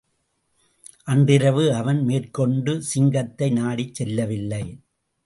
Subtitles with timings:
[1.03, 4.63] அன்றிரவு அவன் மேற்கொண்டு சிங்கத்தை நாடிச் செல்லவில்லை.